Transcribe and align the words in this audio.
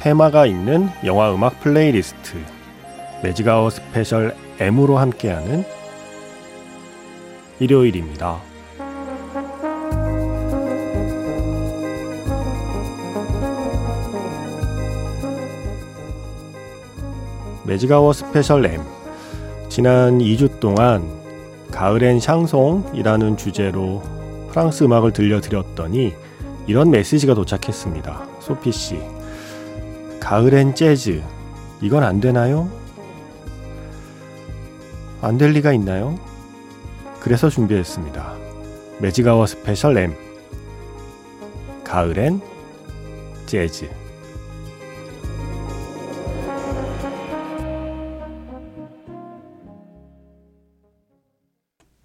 테마가 0.00 0.46
있는 0.46 0.88
영화 1.04 1.34
음악 1.34 1.60
플레이리스트 1.60 2.38
매직아워 3.22 3.68
스페셜 3.68 4.34
M으로 4.58 4.96
함께하는 4.96 5.62
일요일입니다. 7.58 8.40
매직아워 17.66 18.14
스페셜 18.14 18.64
M 18.64 18.80
지난 19.68 20.18
2주 20.18 20.60
동안 20.60 21.04
가을엔 21.70 22.20
샹송이라는 22.20 23.36
주제로 23.36 24.02
프랑스 24.48 24.82
음악을 24.82 25.12
들려드렸더니 25.12 26.14
이런 26.66 26.90
메시지가 26.90 27.34
도착했습니다. 27.34 28.28
소피 28.40 28.72
씨. 28.72 29.19
가을엔 30.20 30.74
재즈. 30.74 31.22
이건 31.80 32.04
안 32.04 32.20
되나요? 32.20 32.70
안 35.22 35.36
될 35.38 35.50
리가 35.52 35.72
있나요? 35.74 36.18
그래서 37.20 37.48
준비했습니다. 37.50 38.36
매직아워 39.00 39.46
스페셜 39.46 39.96
M. 39.98 40.14
가을엔 41.84 42.40
재즈. 43.46 43.88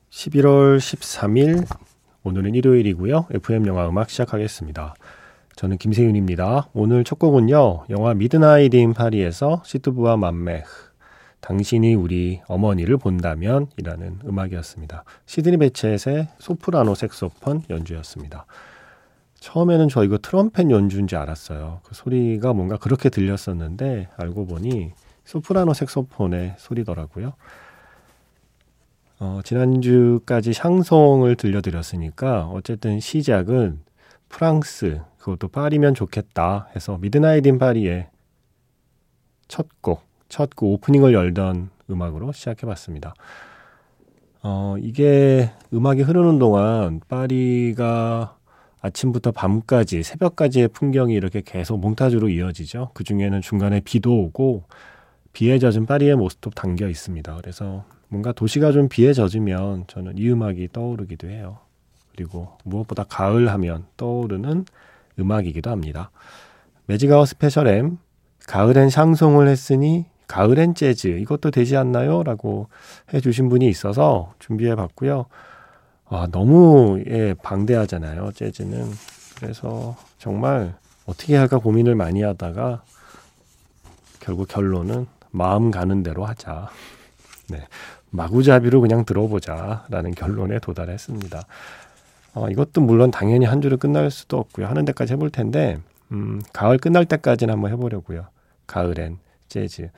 11월 0.10 0.78
13일 0.78 1.66
오늘은 2.24 2.56
일요일이고요. 2.56 3.28
FM 3.32 3.68
영화 3.68 3.88
음악 3.88 4.10
시작하겠습니다. 4.10 4.96
저는 5.56 5.78
김세윤입니다. 5.78 6.70
오늘 6.74 7.06
첫 7.06 7.18
곡은요. 7.18 7.86
영화 7.90 8.14
미드나잇 8.14 8.74
인 8.74 8.94
파리에서 8.94 9.62
Si 9.64 9.77
tu 9.77 9.91
vois 9.91 10.18
ma 10.18 10.34
mère 10.34 10.66
당신이 11.40 11.96
우리 11.96 12.42
어머니를 12.48 12.98
본다면 12.98 13.68
이라는 13.78 14.20
음악이었습니다. 14.26 15.06
시드니 15.26 15.56
베쳇의 15.58 16.28
소프라노 16.40 16.96
색소폰 16.96 17.64
연주였습니다. 17.70 18.46
처음에는 19.36 19.88
저 19.88 20.04
이거 20.04 20.18
트럼펫 20.18 20.72
연주인 20.72 21.08
줄 21.08 21.20
알았어요. 21.20 21.80
그 21.84 21.96
소리가 21.96 22.52
뭔가 22.52 22.76
그렇게 22.76 23.08
들렸었는데 23.08 24.10
알고 24.18 24.48
보니 24.48 24.92
소프라노 25.24 25.74
색소폰의 25.74 26.56
소리더라고요. 26.58 27.32
어, 29.20 29.40
지난주까지 29.46 30.52
샹송을 30.52 31.38
들려드렸으니까 31.38 32.48
어쨌든 32.48 33.00
시작은 33.00 33.80
프랑스 34.28 35.00
그것도 35.26 35.48
파리면 35.48 35.96
좋겠다 35.96 36.68
해서 36.76 37.00
미드나잇 37.00 37.48
인 37.48 37.58
파리의 37.58 38.10
첫 39.48 39.66
곡, 39.82 40.04
첫 40.30 40.52
곡 40.56 40.74
오프닝을 40.74 41.16
열던 41.16 41.72
음악으로 41.90 42.32
시작해봤습니다. 42.32 43.16
어, 44.44 44.76
이게 44.78 45.50
음악이 45.74 46.04
흐르는 46.04 46.38
동안 46.38 47.02
파리가 47.08 48.38
아침부터 48.82 49.32
밤까지, 49.32 50.04
새벽까지의 50.04 50.68
풍경이 50.68 51.16
이렇게 51.16 51.42
계속 51.44 51.80
몽타주로 51.80 52.30
이어지죠. 52.30 52.92
그 52.94 53.04
중에는 53.04 53.42
중간에 53.42 53.80
비도 53.80 54.16
오고, 54.16 54.66
비에 55.34 55.58
젖은 55.58 55.88
파리의 55.88 56.18
모습도 56.18 56.52
담겨 56.52 56.88
있습니다. 56.88 57.36
그래서 57.38 57.84
뭔가 58.10 58.32
도시가 58.32 58.72
좀 58.74 58.90
비에 58.90 59.12
젖으면 59.12 59.86
저는 59.88 60.20
이 60.20 60.30
음악이 60.30 60.70
떠오르기도 60.72 61.30
해요. 61.30 61.58
그리고 62.12 62.60
무엇보다 62.64 63.06
가을 63.06 63.50
하면 63.50 63.86
떠오르는 63.98 64.66
음악이기도 65.20 65.70
합니다. 65.70 66.12
매직아워 66.88 67.26
스페셜 67.26 67.68
M 67.68 67.98
가을엔 68.48 68.90
샹송을 68.90 69.48
했으니 69.48 70.06
가을엔 70.28 70.76
재즈 70.76 71.08
이것도 71.08 71.52
되지 71.52 71.78
않나요? 71.78 72.24
라고 72.24 72.68
해주신 73.14 73.50
분이 73.50 73.68
있어서 73.68 74.34
준비해 74.40 74.76
봤고요. 74.76 75.26
아, 76.08 76.28
너무 76.32 77.04
예, 77.08 77.34
방대하잖아요. 77.42 78.32
재즈는. 78.34 78.92
그래서 79.40 79.96
정말 80.18 80.76
어떻게 81.06 81.36
할까 81.36 81.58
고민을 81.58 81.96
많이 81.96 82.22
하다가 82.22 82.84
결국 84.20 84.48
결론은 84.48 85.08
마음 85.32 85.72
가는 85.72 86.02
대로 86.04 86.26
하자. 86.26 86.70
네. 87.50 87.68
마구잡이로 88.12 88.82
그냥 88.82 89.06
들어보자라는 89.06 90.12
결론에 90.16 90.60
도달했습니다. 90.60 91.46
어, 92.36 92.50
이것도 92.50 92.82
물론 92.82 93.12
당연히 93.12 93.46
한 93.46 93.62
주를 93.62 93.78
끝날 93.78 94.12
수도 94.12 94.38
없고요. 94.38 94.68
하는 94.68 94.84
데까지 94.84 95.14
해볼 95.14 95.30
텐데, 95.30 95.80
음, 96.12 96.42
가을 96.52 96.78
끝날 96.78 97.06
때까지는 97.06 97.54
한번 97.54 97.72
해보려고요. 97.72 98.28
가을엔 98.68 99.20
재즈. 99.48 99.90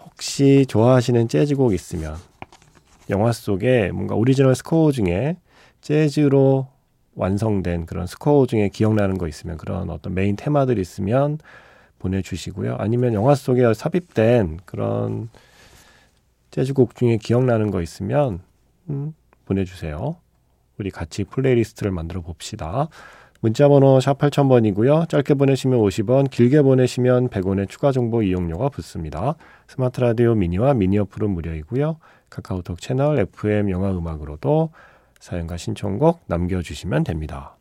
혹시 0.00 0.64
좋아하시는 0.66 1.28
재즈곡 1.28 1.74
있으면, 1.74 2.16
영화 3.10 3.30
속에 3.30 3.92
뭔가 3.92 4.14
오리지널 4.14 4.54
스코어 4.54 4.90
중에 4.92 5.36
재즈로 5.82 6.68
완성된 7.14 7.84
그런 7.84 8.06
스코어 8.06 8.46
중에 8.46 8.70
기억나는 8.70 9.18
거 9.18 9.28
있으면, 9.28 9.58
그런 9.58 9.90
어떤 9.90 10.14
메인 10.14 10.34
테마들 10.34 10.78
있으면 10.78 11.38
보내주시고요. 11.98 12.76
아니면 12.78 13.12
영화 13.12 13.34
속에 13.34 13.62
삽입된 13.74 14.60
그런 14.64 15.28
재즈곡 16.52 16.94
중에 16.94 17.18
기억나는 17.18 17.70
거 17.70 17.82
있으면, 17.82 18.40
음, 18.88 19.14
보내주세요. 19.44 20.16
우리 20.78 20.90
같이 20.90 21.24
playlist를 21.24 21.90
만들어 21.92 22.20
봅시다. 22.20 22.88
문자 23.40 23.68
번호 23.68 24.00
샵 24.00 24.18
8000번이고요. 24.18 25.08
짧게 25.08 25.34
보내시면 25.34 25.78
50원, 25.80 26.30
길게 26.30 26.62
보내시면 26.62 27.28
100원의 27.28 27.68
추가 27.68 27.92
정보 27.92 28.22
이용료가 28.22 28.70
붙습니다. 28.70 29.36
스마트 29.68 30.00
라디오 30.00 30.34
미니와 30.34 30.74
미니 30.74 30.98
어플은 30.98 31.30
무료이고요. 31.30 31.98
카카오톡 32.30 32.80
채널 32.80 33.18
FM 33.18 33.70
영화 33.70 33.90
음악으로도 33.90 34.70
사연과 35.20 35.56
신청곡 35.56 36.22
남겨주시면 36.26 37.04
됩니다. 37.04 37.55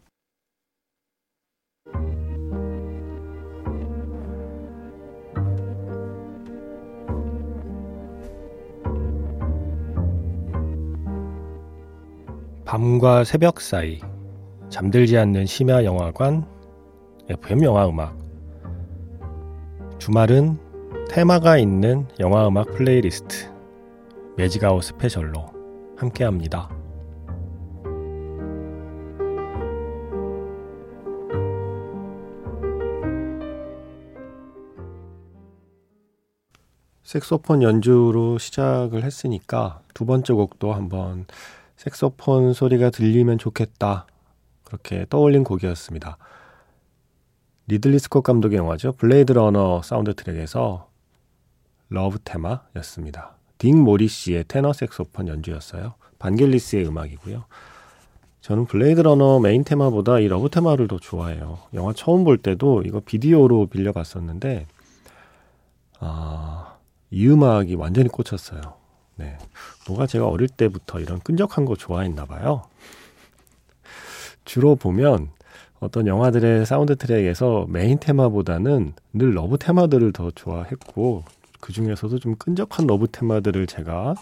밤과 12.75 13.24
새벽 13.24 13.62
사이 13.62 14.01
잠들지 14.68 15.18
않는 15.18 15.45
심야 15.45 15.86
영화관 15.86 16.45
FM 17.30 17.63
영화 17.63 17.88
음악 17.88 18.19
주말은 19.98 20.60
테마가 21.10 21.57
있는 21.57 22.06
영화 22.19 22.45
음악 22.45 22.74
플레이리스트 22.74 23.50
매직아웃 24.36 24.83
스페셜로 24.83 25.54
함께합니다. 25.95 26.69
색소폰 37.04 37.63
연주로 37.63 38.38
시작을 38.38 39.06
했으니까 39.06 39.80
두 39.94 40.06
번째 40.06 40.33
곡도 40.33 40.74
한번 40.74 41.25
색소폰 41.77 42.54
소리가 42.54 42.89
들리면 42.89 43.38
좋겠다. 43.38 44.07
그렇게 44.63 45.06
떠올린 45.10 45.44
곡이었습니다. 45.44 46.18
리들리 47.68 48.00
스콧 48.00 48.24
감독의 48.24 48.57
영화죠. 48.57 48.94
블레이드 48.94 49.31
러너 49.31 49.81
사운드 49.83 50.13
트랙에서 50.13 50.89
러브 51.89 52.19
테마였습니다. 52.24 53.36
딕 53.57 53.83
모리시의 53.83 54.45
테너 54.48 54.74
색소폰 54.74 55.27
연주였어요. 55.27 55.95
반겔리스의 56.19 56.88
음악이고요. 56.88 57.45
저는 58.42 58.66
블레이드 58.66 59.01
러너 59.01 59.39
메인 59.39 59.63
테마보다 59.63 60.19
이 60.19 60.28
러브 60.28 60.50
테마를 60.50 60.88
더 60.88 61.00
좋아해요. 61.00 61.60
영화 61.74 61.94
처음 61.94 62.24
볼 62.24 62.38
때도 62.38 62.83
이거 62.83 63.00
비디오로 63.00 63.68
빌려봤었는데, 63.68 64.68
아, 66.00 66.78
이 67.10 67.28
음악이 67.28 67.75
완전히 67.75 68.10
꽂혔어요. 68.10 68.62
네. 69.15 69.38
뭐가 69.88 70.07
제가 70.07 70.27
어릴 70.27 70.47
때부터 70.47 71.00
이런 71.00 71.19
끈적한 71.19 71.65
거 71.65 71.75
좋아했나 71.75 72.25
봐요. 72.25 72.63
주로 74.44 74.75
보면 74.75 75.29
어떤 75.79 76.07
영화들의 76.07 76.65
사운드 76.65 76.95
트랙에서 76.95 77.65
메인 77.69 78.00
테마보다는 78.00 78.94
늘 79.13 79.35
러브 79.35 79.57
테마들을 79.57 80.13
더 80.13 80.31
좋아했고 80.31 81.23
그 81.59 81.73
중에서도 81.73 82.19
좀 82.19 82.35
끈적한 82.35 82.88
러브 82.88 83.07
테마들을 83.07 83.67
제가 83.67 84.15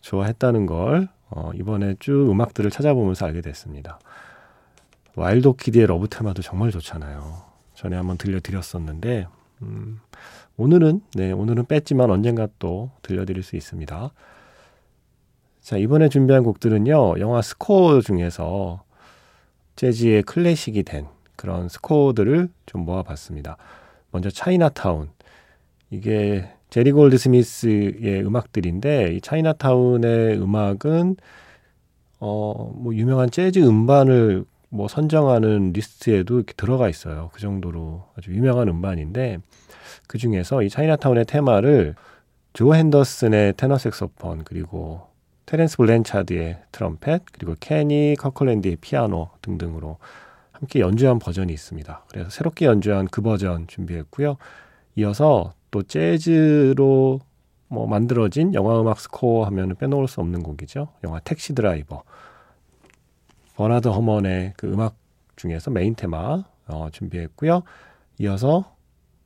좋아했다는 0.00 0.66
걸 0.66 1.08
어, 1.30 1.50
이번에 1.54 1.94
쭉 1.98 2.30
음악들을 2.30 2.70
찾아보면서 2.70 3.26
알게 3.26 3.40
됐습니다. 3.40 3.98
와일드 5.16 5.48
오키드의 5.48 5.86
러브 5.86 6.08
테마도 6.08 6.42
정말 6.42 6.70
좋잖아요. 6.70 7.42
전에 7.74 7.96
한번 7.96 8.18
들려드렸었는데 8.18 9.26
음, 9.62 10.00
오늘은 10.56 11.00
네 11.14 11.32
오늘은 11.32 11.66
뺐지만 11.66 12.10
언젠가 12.10 12.46
또 12.58 12.90
들려드릴 13.02 13.42
수 13.42 13.56
있습니다. 13.56 14.12
자 15.60 15.76
이번에 15.76 16.08
준비한 16.08 16.44
곡들은요 16.44 17.18
영화 17.18 17.42
스코어 17.42 18.00
중에서 18.02 18.84
재즈의 19.76 20.22
클래식이 20.22 20.84
된 20.84 21.06
그런 21.36 21.68
스코어들을 21.68 22.48
좀 22.66 22.84
모아봤습니다. 22.84 23.56
먼저 24.12 24.30
차이나타운 24.30 25.10
이게 25.90 26.48
제리 26.70 26.92
골드 26.92 27.18
스미스의 27.18 28.24
음악들인데 28.24 29.14
이 29.14 29.20
차이나타운의 29.20 30.38
음악은 30.40 31.16
어 32.20 32.54
뭐 32.74 32.94
유명한 32.94 33.30
재즈 33.30 33.58
음반을 33.60 34.44
뭐 34.68 34.88
선정하는 34.88 35.72
리스트에도 35.72 36.36
이렇게 36.36 36.52
들어가 36.54 36.88
있어요. 36.88 37.30
그 37.32 37.40
정도로 37.40 38.04
아주 38.16 38.32
유명한 38.32 38.68
음반인데 38.68 39.38
그 40.06 40.18
중에서 40.18 40.62
이 40.62 40.68
차이나타운의 40.68 41.24
테마를 41.26 41.94
조 42.52 42.74
핸더슨의 42.74 43.54
테너 43.56 43.78
색소폰 43.78 44.44
그리고 44.44 45.08
테렌스 45.46 45.76
블렌차드의 45.76 46.62
트럼펫 46.72 47.22
그리고 47.32 47.54
케니 47.58 48.16
커클랜드의 48.18 48.76
피아노 48.76 49.30
등등으로 49.42 49.98
함께 50.52 50.80
연주한 50.80 51.18
버전이 51.18 51.52
있습니다. 51.52 52.04
그래서 52.08 52.30
새롭게 52.30 52.66
연주한 52.66 53.08
그 53.08 53.20
버전 53.22 53.66
준비했고요. 53.66 54.36
이어서 54.96 55.52
또 55.70 55.82
재즈로 55.82 57.20
뭐 57.68 57.86
만들어진 57.86 58.54
영화 58.54 58.80
음악 58.80 59.00
스코어 59.00 59.44
하면 59.46 59.74
빼놓을 59.74 60.06
수 60.06 60.20
없는 60.20 60.42
곡이죠. 60.42 60.88
영화 61.02 61.18
택시 61.20 61.54
드라이버. 61.54 62.04
버나드 63.56 63.88
허먼의 63.88 64.54
그 64.56 64.72
음악 64.72 64.96
중에서 65.36 65.70
메인 65.70 65.94
테마 65.94 66.44
어, 66.68 66.88
준비했고요. 66.92 67.62
이어서 68.20 68.76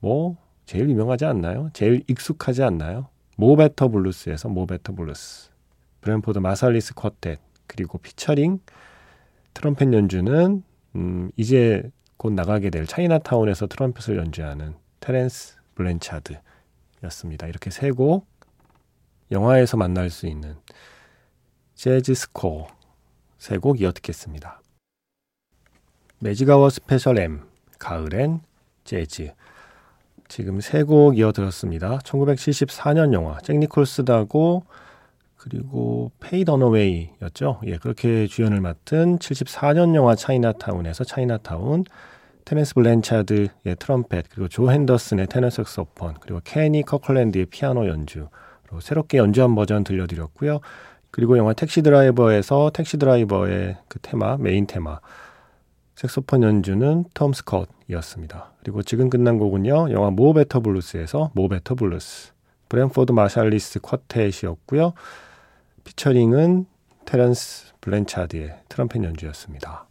뭐 0.01 0.37
제일 0.69 0.91
유명하지 0.91 1.25
않나요? 1.25 1.71
제일 1.73 2.05
익숙하지 2.09 2.63
않나요? 2.63 3.09
모베터 3.39 3.89
블루스에서 3.89 4.51
모베터 4.51 4.93
블루스. 4.95 5.49
브랜포드 6.03 6.41
마살리스 6.41 6.93
쿼텟 6.95 7.39
그리고 7.67 7.97
피처링 7.97 8.61
트럼펫 9.55 9.95
연주는 9.95 10.63
음, 10.97 11.31
이제 11.39 11.91
곧 12.19 12.35
나가게 12.35 12.69
될 12.69 12.87
차이나타운에서 12.87 13.67
트럼펫을 13.67 14.19
연주하는 14.19 14.75
테렌스 15.01 15.57
블렌차드였습니다. 15.75 17.47
이렇게 17.47 17.71
세 17.71 17.89
곡 17.91 18.27
영화에서 19.31 19.79
만날 19.79 20.11
수 20.11 20.27
있는 20.27 20.55
재즈 21.77 22.13
스코어 22.13 22.67
세 23.39 23.57
곡 23.57 23.81
이어 23.81 23.91
듣겠습니다. 23.93 24.61
매직아워 26.19 26.69
스페셜 26.69 27.19
M 27.19 27.41
가을엔 27.79 28.43
재즈 28.85 29.33
지금 30.29 30.61
세 30.61 30.85
곡 30.85 31.19
이어 31.19 31.33
들었습니다. 31.33 31.99
1974년 31.99 33.13
영화 33.13 33.39
잭 33.41 33.59
니콜슨하고 33.59 34.65
그리고 35.37 36.11
페이 36.21 36.45
더너웨이였죠. 36.45 37.61
예, 37.67 37.79
그렇게 37.79 38.27
주연을 38.27 38.61
맡은 38.61 39.19
74년 39.19 39.95
영화 39.95 40.15
차이나타운에서 40.15 41.05
차이나타운, 41.05 41.85
테렌스 42.45 42.75
블렌차드의 42.75 43.49
트럼펫, 43.79 44.27
그리고 44.31 44.49
조 44.49 44.71
핸더슨의 44.71 45.29
테너 45.29 45.49
색소폰, 45.51 46.17
그리고 46.21 46.41
케니 46.45 46.83
커클랜드의 46.83 47.47
피아노 47.47 47.87
연주, 47.89 48.29
그리고 48.65 48.81
새롭게 48.81 49.19
연주한 49.19 49.55
버전 49.55 49.85
들려드렸고요. 49.85 50.61
그리고 51.11 51.39
영화 51.39 51.53
택시 51.53 51.83
드라이버에서 51.83 52.71
택시 52.75 52.97
드라이버의 52.99 53.77
그 53.89 53.99
테마, 54.01 54.39
메인 54.39 54.67
테마, 54.67 54.99
색소폰 55.99 56.45
연주는 56.45 57.07
톰 57.13 57.33
스콧이었습니다. 57.33 58.53
그리고 58.61 58.85
지금 58.85 59.11
끝난 59.11 59.37
곡은요, 59.37 59.91
영화 59.91 60.11
모 60.13 60.33
베터 60.33 60.61
블루스에서 60.61 61.33
모 61.35 61.49
베터 61.49 61.75
블루스, 61.75 62.35
브랜포드 62.69 63.11
마샬리스 63.11 63.81
쿼텟이었고요. 63.81 64.93
피처링은 65.83 66.67
테런스 67.05 67.73
블렌차드의 67.81 68.61
트럼펫 68.69 69.03
연주였습니다. 69.03 69.89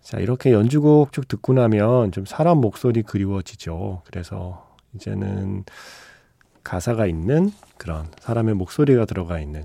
자, 0.00 0.18
이렇게 0.18 0.50
연주곡 0.50 1.12
쭉 1.12 1.28
듣고 1.28 1.52
나면 1.52 2.10
좀 2.10 2.24
사람 2.24 2.58
목소리 2.58 3.02
그리워지죠. 3.02 4.02
그래서 4.04 4.74
이제는 4.96 5.62
가사가 6.64 7.06
있는 7.06 7.52
그런 7.76 8.08
사람의 8.18 8.54
목소리가 8.54 9.04
들어가 9.04 9.38
있는 9.38 9.64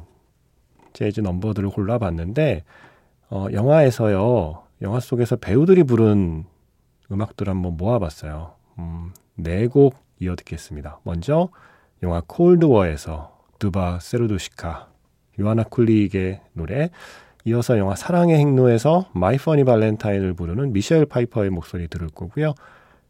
재즈 0.94 1.22
넘버들을 1.22 1.72
골라봤는데, 1.72 2.64
어, 3.31 3.48
영화에서요, 3.52 4.67
영화 4.81 5.00
속에서 5.00 5.35
배우들이 5.35 5.83
부른 5.83 6.45
음악들 7.12 7.50
한번 7.50 7.77
모아봤어요. 7.77 8.53
음, 8.79 9.13
네곡 9.35 9.95
이어 10.19 10.35
듣겠습니다. 10.35 11.00
먼저, 11.03 11.50
영화 12.03 12.21
콜드워에서 12.25 13.38
Dwa 13.59 14.00
Serduszka 14.00 14.89
요하나 15.39 15.63
쿨릭의 15.63 16.41
노래 16.53 16.89
이어서 17.45 17.77
영화 17.77 17.95
사랑의 17.95 18.38
행로에서 18.38 19.09
My 19.13 19.38
Funny 19.38 19.63
Valentine을 19.63 20.33
부르는 20.33 20.74
미셸 20.74 21.06
파이퍼의 21.06 21.50
목소리 21.50 21.88
들을 21.88 22.07
거고요. 22.09 22.53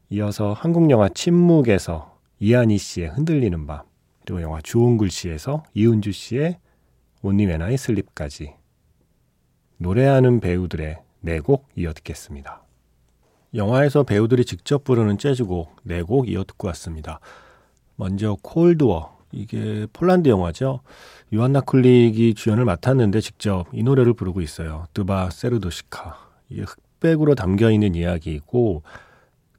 이어서 0.10 0.54
한국 0.54 0.90
영화 0.90 1.10
침묵에서 1.10 2.18
이하늬 2.40 2.78
씨의 2.78 3.10
흔들리는 3.10 3.66
밤 3.66 3.82
그리고 4.26 4.42
영화 4.42 4.62
주홍글 4.62 5.10
씨에서 5.10 5.64
이은주 5.74 6.12
씨의 6.12 6.60
온니 7.24 7.46
웨나이 7.46 7.78
슬립까지 7.78 8.54
노래하는 9.78 10.40
배우들의 10.40 11.00
네 11.22 11.40
곡 11.40 11.68
이어 11.76 11.94
듣겠습니다. 11.94 12.64
영화에서 13.56 14.04
배우들이 14.04 14.46
직접 14.46 14.84
부르는 14.84 15.18
재즈곡 15.18 15.76
네 15.84 16.02
곡 16.04 16.30
이어 16.30 16.44
듣고 16.44 16.68
왔습니다. 16.68 17.20
먼저 17.96 18.38
콜드워 18.42 19.18
이게 19.32 19.88
폴란드 19.94 20.30
영화죠. 20.30 20.82
요한나 21.34 21.62
쿨릭이 21.62 22.34
주연을 22.36 22.66
맡았는데 22.66 23.20
직접 23.22 23.66
이 23.74 23.84
노래를 23.84 24.14
부르고 24.14 24.42
있어요. 24.42 24.86
드바 24.94 25.32
세르도시카. 25.32 26.18
이게 26.50 26.62
흑백으로 26.64 27.36
담겨 27.36 27.70
있는 27.72 27.96
이야기이고 27.96 28.84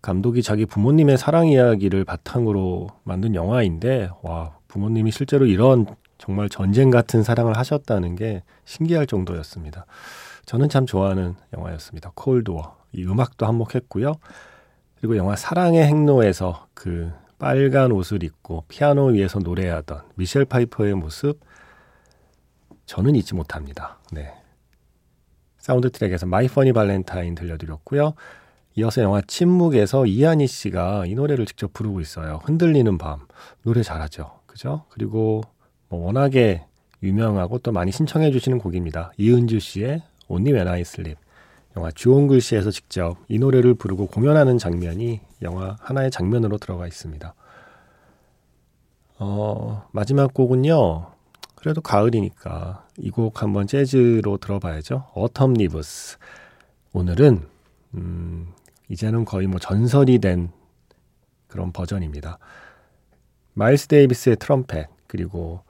감독이 0.01 0.43
자기 0.43 0.65
부모님의 0.65 1.19
사랑 1.19 1.49
이야기를 1.49 2.05
바탕으로 2.05 2.89
만든 3.05 3.35
영화인데 3.35 4.11
와 4.23 4.57
부모님이 4.69 5.11
실제로 5.11 5.45
이런 5.45 5.87
정말 6.19 6.49
전쟁 6.49 6.91
같은 6.91 7.23
사랑을 7.23 7.57
하셨다는 7.57 8.17
게 8.17 8.43
신기할 8.65 9.07
정도였습니다. 9.07 9.87
저는 10.49 10.71
참 10.71 10.87
좋아하는 10.87 11.35
영화였습니다. 11.55 12.13
콜드워. 12.15 12.75
이 12.93 13.05
음악도 13.05 13.45
한몫했고요. 13.45 14.15
그리고 14.97 15.19
영화 15.19 15.37
사랑의 15.37 15.85
행로에서 15.85 16.69
그 16.73 17.13
빨간 17.39 17.93
옷을 17.93 18.23
입고 18.23 18.65
피아노 18.67 19.09
위에서 19.09 19.41
노래하던 19.41 20.01
미셸 20.15 20.47
파이퍼의 20.47 20.95
모습 20.95 21.39
저는 22.87 23.15
잊지 23.17 23.35
못합니다. 23.35 23.99
네. 24.11 24.33
사운드 25.59 25.91
트랙에서 25.91 26.25
My 26.25 26.49
Funny 26.49 26.73
Valentine 26.73 27.35
들려드렸고요. 27.35 28.15
이어서 28.77 29.03
영화 29.03 29.21
침묵에서 29.21 30.07
이하늬 30.07 30.47
씨가 30.47 31.05
이 31.05 31.15
노래를 31.15 31.45
직접 31.45 31.75
부르고 31.75 32.01
있어요. 32.01 32.41
흔들리는 32.45 32.97
밤. 32.97 33.27
노래 33.65 33.83
잘하죠. 33.83 34.41
그죠? 34.47 34.87
그리고 34.89 35.43
뭐 35.91 36.07
워낙에 36.07 36.65
유명하고 37.03 37.59
또 37.59 37.71
많이 37.71 37.93
신청해 37.93 38.31
주시는 38.31 38.61
곡입니다. 38.61 39.13
이은주 39.19 39.61
씨의 39.61 40.03
Only 40.29 40.53
When 40.55 40.69
I 40.69 40.81
Sleep. 40.81 41.19
영화 41.77 41.91
주홍글씨에서 41.91 42.71
직접 42.71 43.17
이 43.29 43.39
노래를 43.39 43.75
부르고 43.75 44.07
공연하는 44.07 44.59
장면이 44.59 45.21
영화 45.43 45.77
하나의 45.81 46.11
장면으로 46.11 46.59
들어가 46.59 46.87
있습니다. 46.87 47.35
어, 49.19 49.89
마지막 49.93 50.33
곡은요. 50.35 51.13
그래도 51.57 51.81
가을이니까 51.81 52.87
이 52.99 53.11
곡 53.11 53.43
한번 53.43 53.67
재즈로 53.67 54.39
들어봐야죠. 54.39 55.07
Autumn 55.15 55.57
Leaves. 55.57 56.19
오늘은 56.93 57.47
음, 57.95 58.53
이제는 58.89 59.25
거의 59.25 59.47
뭐 59.47 59.59
전설이 59.59 60.19
된 60.21 60.51
그런 61.49 61.73
버전입니다. 61.73 62.39
마일스 63.55 63.89
데이비스의 63.89 64.37
트럼펫 64.37 64.89
그리고 65.07 65.63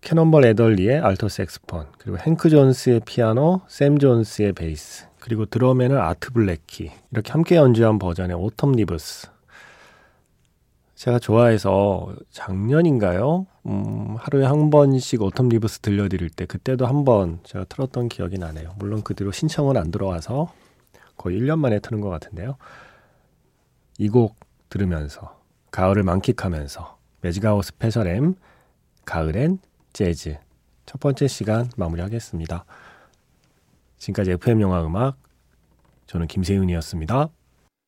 캐논벌 0.00 0.44
에덜리의 0.46 0.98
알토 1.00 1.28
색스폰, 1.28 1.86
그리고 1.98 2.18
행크 2.18 2.48
존스의 2.48 3.00
피아노, 3.04 3.60
샘 3.68 3.98
존스의 3.98 4.54
베이스, 4.54 5.06
그리고 5.18 5.44
드럼에는 5.44 5.98
아트 5.98 6.32
블랙키 6.32 6.90
이렇게 7.10 7.32
함께 7.32 7.56
연주한 7.56 7.98
버전의 7.98 8.36
Autumn 8.36 8.76
Leaves. 8.76 9.28
제가 10.94 11.18
좋아해서 11.18 12.14
작년인가요? 12.30 13.46
음, 13.66 14.16
하루에 14.18 14.44
한 14.46 14.70
번씩 14.70 15.20
Autumn 15.20 15.50
Leaves 15.50 15.80
들려드릴 15.80 16.30
때 16.30 16.46
그때도 16.46 16.86
한 16.86 17.04
번 17.04 17.40
제가 17.44 17.64
틀었던 17.64 18.08
기억이 18.08 18.38
나네요. 18.38 18.74
물론 18.78 19.02
그 19.02 19.14
뒤로 19.14 19.32
신청은 19.32 19.76
안 19.76 19.90
들어와서 19.90 20.52
거의 21.16 21.38
1년 21.40 21.58
만에 21.58 21.78
트는 21.78 22.00
것 22.00 22.08
같은데요. 22.08 22.56
이 23.98 24.08
곡 24.08 24.36
들으면서 24.70 25.38
가을을 25.70 26.02
만끽하면서 26.04 26.98
매직아워 27.20 27.64
스페셜 27.64 28.06
M 28.06 28.34
가을엔 29.04 29.58
재즈 29.92 30.38
첫 30.86 31.00
번째 31.00 31.28
시간 31.28 31.70
마무리하겠습니다. 31.76 32.64
지금까지 33.98 34.32
FM 34.32 34.60
영화 34.60 34.84
음악 34.84 35.16
저는 36.06 36.26
김세윤이었습니다. 36.26 37.28